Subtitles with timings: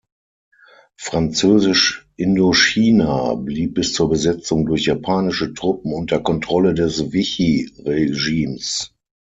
[0.97, 8.95] Französisch-Indochina blieb bis zur Besetzung durch japanische Truppen unter Kontrolle des Vichy-Regimes.